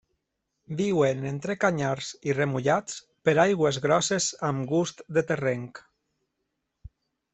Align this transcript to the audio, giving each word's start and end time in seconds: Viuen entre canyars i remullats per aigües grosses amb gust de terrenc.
Viuen 0.77 1.19
entre 1.31 1.55
canyars 1.65 2.07
i 2.29 2.35
remullats 2.37 2.95
per 3.29 3.35
aigües 3.45 3.79
grosses 3.87 4.31
amb 4.49 4.67
gust 4.73 5.05
de 5.19 5.25
terrenc. 5.33 5.83